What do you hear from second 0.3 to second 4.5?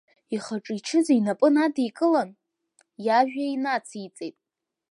Ихаҿы ичыз инапы надикылан, иажәа инациҵеит…